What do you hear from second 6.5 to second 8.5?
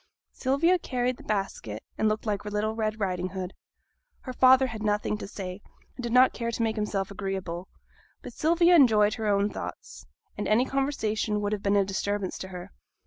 make himself agreeable; but